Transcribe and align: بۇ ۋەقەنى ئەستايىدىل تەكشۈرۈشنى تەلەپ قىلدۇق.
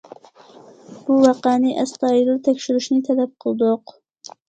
بۇ 1.09 1.17
ۋەقەنى 1.27 1.75
ئەستايىدىل 1.83 2.43
تەكشۈرۈشنى 2.51 3.01
تەلەپ 3.11 3.39
قىلدۇق. 3.47 3.99